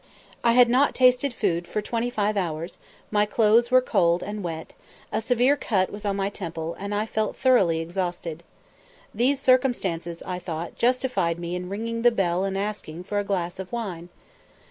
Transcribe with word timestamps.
I 0.43 0.53
had 0.53 0.67
not 0.67 0.95
tasted 0.95 1.31
food 1.31 1.67
for 1.67 1.79
twenty 1.79 2.09
five 2.09 2.35
hours, 2.35 2.79
my 3.11 3.27
clothes 3.27 3.69
were 3.69 3.83
cold 3.83 4.23
and 4.23 4.41
wet, 4.43 4.73
a 5.11 5.21
severe 5.21 5.55
cut 5.55 5.91
was 5.91 6.05
on 6.05 6.15
my 6.15 6.27
temple, 6.27 6.75
and 6.79 6.95
I 6.95 7.05
felt 7.05 7.35
thoroughly 7.35 7.79
exhausted. 7.81 8.41
These 9.13 9.39
circumstances, 9.39 10.23
I 10.25 10.39
thought, 10.39 10.75
justified 10.75 11.37
me 11.37 11.53
in 11.55 11.69
ringing 11.69 12.01
the 12.01 12.09
bell 12.09 12.45
and 12.45 12.57
asking 12.57 13.03
for 13.03 13.19
a 13.19 13.23
glass 13.23 13.59
of 13.59 13.71
wine. 13.71 14.09